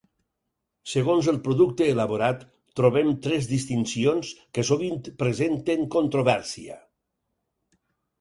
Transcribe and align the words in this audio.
Segons 0.91 1.27
el 1.33 1.35
producte 1.47 1.89
elaborat 1.95 2.39
trobem 2.79 3.11
tres 3.25 3.49
distincions 3.51 4.31
que 4.59 4.65
sovint 4.71 4.97
presenten 5.21 5.85
controvèrsia. 5.97 6.79